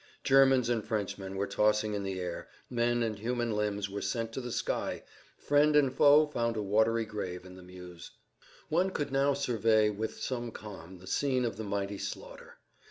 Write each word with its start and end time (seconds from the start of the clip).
Germans 0.23 0.67
and 0.67 0.83
Frenchmen 0.83 1.35
were 1.35 1.45
tossed 1.45 1.83
in 1.83 2.01
the 2.01 2.19
air, 2.19 2.49
men 2.71 3.03
and 3.03 3.19
human 3.19 3.51
limbs 3.51 3.87
were 3.87 4.01
sent 4.01 4.31
to 4.33 4.41
the 4.41 4.51
sky, 4.51 5.03
friend 5.37 5.75
and 5.75 5.93
foe 5.93 6.25
found 6.25 6.57
a 6.57 6.63
watery 6.63 7.05
grave 7.05 7.45
in 7.45 7.55
the 7.55 7.61
Meuse. 7.61 8.09
One 8.69 8.89
could 8.89 9.11
now 9.11 9.35
survey 9.35 9.91
with 9.91 10.17
some 10.19 10.49
calm 10.49 10.97
the 10.97 11.05
scene 11.05 11.45
of 11.45 11.55
the 11.55 11.63
mighty 11.63 11.99
slaughter. 11.99 12.57